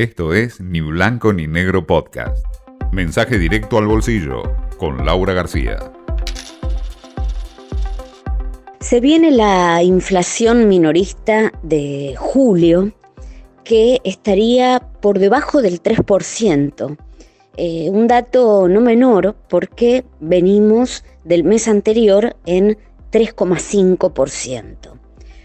Esto 0.00 0.32
es 0.32 0.62
Ni 0.62 0.80
Blanco 0.80 1.30
ni 1.34 1.46
Negro 1.46 1.86
Podcast. 1.86 2.42
Mensaje 2.90 3.36
directo 3.36 3.76
al 3.76 3.86
bolsillo 3.86 4.44
con 4.78 5.04
Laura 5.04 5.34
García. 5.34 5.92
Se 8.80 9.00
viene 9.00 9.30
la 9.30 9.82
inflación 9.82 10.68
minorista 10.68 11.52
de 11.62 12.14
julio 12.16 12.92
que 13.62 14.00
estaría 14.02 14.80
por 15.02 15.18
debajo 15.18 15.60
del 15.60 15.82
3%. 15.82 16.96
Eh, 17.58 17.90
un 17.90 18.06
dato 18.06 18.68
no 18.68 18.80
menor 18.80 19.36
porque 19.50 20.06
venimos 20.18 21.04
del 21.24 21.44
mes 21.44 21.68
anterior 21.68 22.36
en 22.46 22.78
3,5%. 23.12 24.98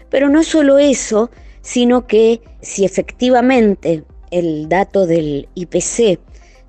Pero 0.08 0.30
no 0.30 0.42
solo 0.42 0.78
eso, 0.78 1.30
sino 1.60 2.06
que 2.06 2.40
si 2.62 2.86
efectivamente 2.86 4.04
el 4.30 4.68
dato 4.68 5.06
del 5.06 5.48
IPC 5.54 6.18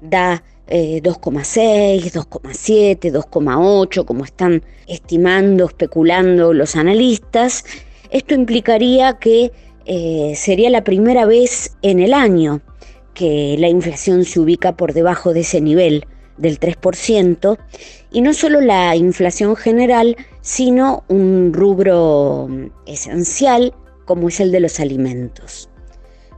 da 0.01 0.43
2,6, 0.67 2.11
2,7, 2.11 3.11
2,8, 3.11 4.05
como 4.05 4.25
están 4.25 4.63
estimando, 4.87 5.65
especulando 5.65 6.53
los 6.53 6.75
analistas, 6.75 7.63
esto 8.09 8.33
implicaría 8.33 9.17
que 9.19 9.51
eh, 9.85 10.33
sería 10.35 10.69
la 10.69 10.83
primera 10.83 11.25
vez 11.25 11.75
en 11.81 11.99
el 11.99 12.13
año 12.13 12.61
que 13.13 13.55
la 13.57 13.67
inflación 13.67 14.25
se 14.25 14.39
ubica 14.39 14.75
por 14.75 14.93
debajo 14.93 15.33
de 15.33 15.41
ese 15.41 15.61
nivel 15.61 16.05
del 16.37 16.59
3%, 16.59 17.57
y 18.11 18.21
no 18.21 18.33
solo 18.33 18.61
la 18.61 18.95
inflación 18.95 19.55
general, 19.55 20.15
sino 20.41 21.03
un 21.07 21.51
rubro 21.51 22.47
esencial 22.85 23.73
como 24.05 24.27
es 24.27 24.39
el 24.39 24.51
de 24.51 24.59
los 24.59 24.79
alimentos. 24.79 25.69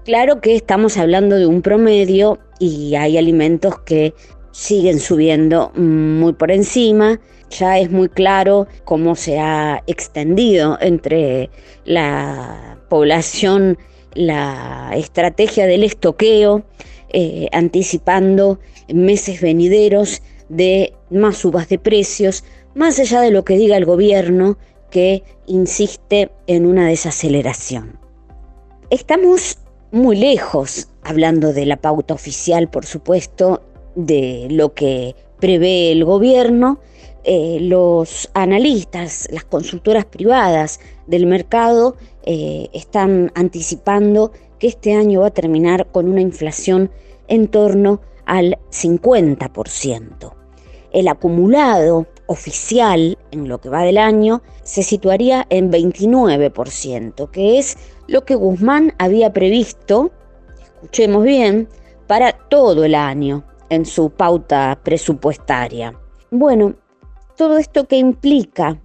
Claro 0.10 0.42
que 0.42 0.56
estamos 0.56 0.98
hablando 0.98 1.36
de 1.36 1.46
un 1.46 1.62
promedio 1.62 2.40
y 2.58 2.96
hay 2.96 3.20
alimentos 3.20 3.78
que 3.82 4.16
siguen 4.50 5.00
subiendo 5.00 5.72
muy 5.76 6.34
por 6.34 6.50
encima. 6.50 7.20
Ya 7.52 7.78
es 7.78 7.92
muy 7.92 8.10
claro 8.10 8.66
cómo 8.86 9.14
se 9.14 9.38
ha 9.38 9.84
extendido 9.86 10.80
entre 10.82 11.52
la 11.86 12.80
población 12.90 13.78
la 14.16 14.94
estrategia 14.96 15.68
del 15.68 15.84
estoqueo, 15.84 16.64
eh, 17.14 17.48
anticipando 17.52 18.60
meses 18.92 19.42
venideros 19.42 20.24
de 20.50 20.96
más 21.12 21.38
subas 21.38 21.70
de 21.70 21.78
precios, 21.78 22.44
más 22.74 22.98
allá 23.00 23.22
de 23.22 23.30
lo 23.30 23.46
que 23.46 23.58
diga 23.58 23.78
el 23.78 23.86
gobierno 23.86 24.58
que 24.90 25.22
insiste 25.46 26.32
en 26.48 26.66
una 26.66 26.88
desaceleración. 26.88 28.00
Estamos 28.90 29.60
muy 29.92 30.18
lejos, 30.18 30.88
hablando 31.04 31.54
de 31.54 31.66
la 31.66 31.78
pauta 31.78 32.14
oficial, 32.14 32.70
por 32.70 32.86
supuesto, 32.86 33.62
de 33.96 34.48
lo 34.50 34.74
que 34.74 35.16
prevé 35.40 35.92
el 35.92 36.06
gobierno, 36.06 36.80
eh, 37.24 37.58
los 37.62 38.30
analistas, 38.34 39.28
las 39.32 39.44
consultoras 39.44 40.06
privadas 40.06 40.80
del 41.08 41.26
mercado 41.26 41.96
eh, 42.24 42.70
están 42.74 43.32
anticipando 43.36 44.32
que 44.58 44.68
este 44.68 44.94
año 44.94 45.22
va 45.22 45.28
a 45.28 45.32
terminar 45.32 45.88
con 45.92 46.10
una 46.10 46.22
inflación 46.22 46.92
en 47.28 47.48
torno 47.48 48.02
al 48.26 48.58
50%. 48.72 50.34
El 50.92 51.08
acumulado 51.08 52.08
oficial 52.30 53.18
en 53.32 53.50
lo 53.50 53.60
que 53.60 53.70
va 53.70 53.82
del 53.82 53.98
año 53.98 54.44
se 54.64 54.84
situaría 54.84 55.48
en 55.50 55.72
29%, 55.72 57.32
que 57.32 57.58
es 57.58 57.76
lo 58.08 58.24
que 58.24 58.36
Guzmán 58.36 58.94
había 59.00 59.34
previsto, 59.34 60.12
escuchemos 60.62 61.24
bien, 61.24 61.68
para 62.06 62.34
todo 62.34 62.84
el 62.84 62.94
año 62.94 63.44
en 63.70 63.84
su 63.84 64.12
pauta 64.12 64.80
presupuestaria. 64.84 66.00
Bueno, 66.30 66.76
todo 67.36 67.58
esto 67.58 67.88
que 67.88 67.98
implica, 67.98 68.80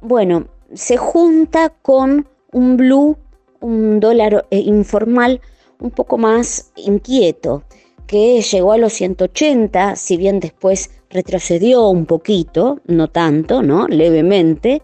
bueno, 0.00 0.46
se 0.72 0.96
junta 0.96 1.68
con 1.82 2.26
un 2.52 2.78
blue, 2.78 3.18
un 3.60 4.00
dólar 4.00 4.46
eh, 4.50 4.60
informal 4.60 5.42
un 5.78 5.90
poco 5.90 6.16
más 6.16 6.72
inquieto, 6.76 7.64
que 8.08 8.40
llegó 8.40 8.72
a 8.72 8.78
los 8.78 8.94
180, 8.94 9.94
si 9.94 10.16
bien 10.16 10.40
después 10.40 10.90
retrocedió 11.10 11.88
un 11.90 12.06
poquito, 12.06 12.80
no 12.86 13.08
tanto, 13.08 13.62
¿no? 13.62 13.86
Levemente. 13.86 14.82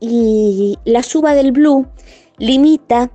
Y 0.00 0.76
la 0.84 1.02
suba 1.04 1.34
del 1.34 1.52
blue 1.52 1.86
limita, 2.38 3.10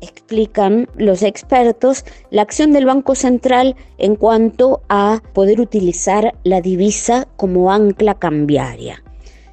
explican 0.00 0.88
los 0.96 1.22
expertos, 1.22 2.04
la 2.30 2.42
acción 2.42 2.72
del 2.72 2.86
Banco 2.86 3.14
Central 3.14 3.76
en 3.98 4.16
cuanto 4.16 4.82
a 4.88 5.22
poder 5.32 5.60
utilizar 5.60 6.34
la 6.42 6.60
divisa 6.60 7.28
como 7.36 7.72
ancla 7.72 8.14
cambiaria. 8.14 9.02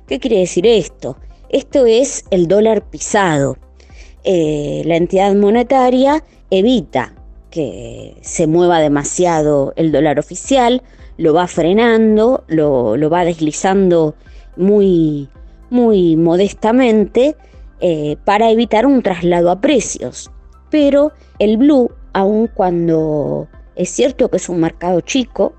¿Qué 0.08 0.20
quiere 0.20 0.40
decir 0.40 0.66
esto? 0.66 1.18
Esto 1.50 1.86
es 1.86 2.26
el 2.32 2.48
dólar 2.48 2.90
pisado. 2.90 3.58
Eh, 4.24 4.82
la 4.86 4.96
entidad 4.96 5.36
monetaria 5.36 6.24
evita 6.50 7.14
que 7.56 8.18
se 8.20 8.48
mueva 8.48 8.82
demasiado 8.82 9.72
el 9.78 9.94
dólar 9.94 10.20
oficial, 10.20 10.84
lo 11.16 11.34
va 11.34 11.48
frenando, 11.48 12.44
lo, 12.48 13.10
va 13.10 13.24
deslizando 13.24 14.14
muy, 14.58 15.30
muy 15.70 16.18
modestamente 16.18 17.38
eh, 17.80 18.18
para 18.26 18.52
evitar 18.52 18.86
un 18.86 19.02
traslado 19.02 19.50
a 19.52 19.62
precios. 19.62 20.30
Pero 20.70 21.14
el 21.40 21.56
blue, 21.56 21.92
aun 22.12 22.48
cuando 22.54 23.48
es 23.78 23.90
cierto 23.90 24.30
que 24.30 24.36
es 24.36 24.50
un 24.50 24.60
mercado 24.60 25.00
chico, 25.00 25.54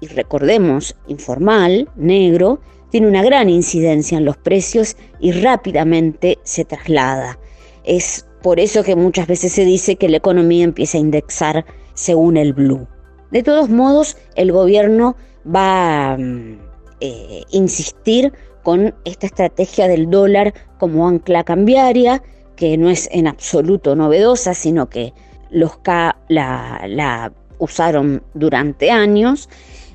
y 0.00 0.06
recordemos, 0.06 0.96
informal, 1.06 1.86
negro, 1.96 2.60
tiene 2.88 3.08
una 3.08 3.22
gran 3.22 3.50
incidencia 3.50 4.16
en 4.16 4.24
los 4.24 4.38
precios 4.38 4.96
y 5.20 5.32
rápidamente 5.32 6.38
se 6.44 6.64
traslada. 6.64 7.38
Es 7.84 8.26
por 8.42 8.60
eso 8.60 8.82
que 8.82 8.96
muchas 8.96 9.26
veces 9.26 9.52
se 9.52 9.64
dice 9.64 9.96
que 9.96 10.08
la 10.08 10.16
economía 10.18 10.64
empieza 10.64 10.98
a 10.98 11.00
indexar 11.00 11.64
según 11.94 12.36
el 12.36 12.52
blue. 12.52 12.86
De 13.30 13.42
todos 13.42 13.68
modos, 13.68 14.16
el 14.34 14.52
gobierno 14.52 15.16
va 15.46 16.12
a 16.12 16.16
mm, 16.18 16.58
eh, 17.00 17.42
insistir 17.50 18.32
con 18.62 18.94
esta 19.04 19.26
estrategia 19.26 19.88
del 19.88 20.10
dólar 20.10 20.54
como 20.78 21.08
ancla 21.08 21.44
cambiaria, 21.44 22.22
que 22.56 22.76
no 22.76 22.90
es 22.90 23.08
en 23.12 23.26
absoluto 23.26 23.96
novedosa, 23.96 24.54
sino 24.54 24.88
que 24.88 25.12
los 25.50 25.78
K 25.78 26.16
la, 26.28 27.32
usaron 27.58 28.22
durante 28.34 28.90
años. 28.90 29.48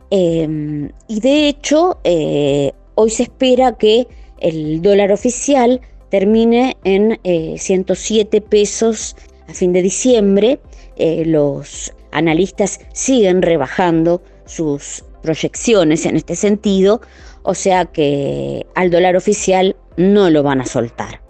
Em, 0.09 0.89
y 1.07 1.19
de 1.19 1.47
hecho, 1.47 1.99
eh, 2.03 2.71
hoy 2.95 3.09
se 3.09 3.23
espera 3.23 3.73
que 3.77 4.07
el 4.39 4.81
dólar 4.81 5.11
oficial 5.11 5.81
termine 6.09 6.77
en 6.83 7.19
107 7.57 8.37
eh, 8.37 8.41
pesos 8.41 9.15
a 9.47 9.53
fin 9.53 9.73
de 9.73 9.81
diciembre. 9.81 10.59
Eh, 10.95 11.23
los 11.25 11.93
analistas 12.11 12.79
siguen 12.93 13.41
rebajando 13.41 14.21
sus 14.45 15.03
proyecciones 15.21 16.05
en 16.05 16.15
este 16.15 16.35
sentido, 16.35 17.01
o 17.43 17.53
sea 17.53 17.85
que 17.85 18.65
al 18.75 18.91
dólar 18.91 19.15
oficial 19.15 19.75
no 19.97 20.29
lo 20.29 20.43
van 20.43 20.61
a 20.61 20.65
soltar. 20.65 21.21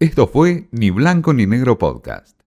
Esto 0.00 0.26
fue 0.26 0.68
Ni 0.70 0.90
Blanco 0.90 1.32
ni 1.32 1.46
Negro 1.46 1.78
Podcast. 1.78 2.43